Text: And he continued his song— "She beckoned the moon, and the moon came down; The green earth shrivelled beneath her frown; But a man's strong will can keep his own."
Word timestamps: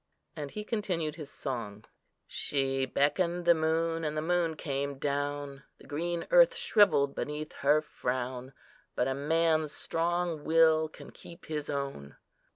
And 0.35 0.49
he 0.49 0.63
continued 0.63 1.15
his 1.15 1.29
song— 1.29 1.85
"She 2.25 2.87
beckoned 2.87 3.45
the 3.45 3.53
moon, 3.53 4.03
and 4.03 4.17
the 4.17 4.21
moon 4.23 4.55
came 4.55 4.97
down; 4.97 5.61
The 5.77 5.85
green 5.85 6.25
earth 6.31 6.55
shrivelled 6.55 7.13
beneath 7.13 7.53
her 7.57 7.83
frown; 7.83 8.53
But 8.95 9.07
a 9.07 9.13
man's 9.13 9.73
strong 9.73 10.43
will 10.43 10.89
can 10.89 11.11
keep 11.11 11.45
his 11.45 11.69
own." 11.69 12.17